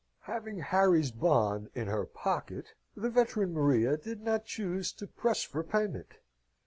Having 0.21 0.57
Harry's 0.61 1.11
bond 1.11 1.69
in 1.75 1.85
her 1.85 2.07
pocket, 2.07 2.73
the 2.95 3.11
veteran 3.11 3.53
Maria 3.53 3.97
did 3.97 4.19
not 4.23 4.45
choose 4.45 4.91
to 4.93 5.05
press 5.05 5.43
for 5.43 5.61
payment. 5.63 6.15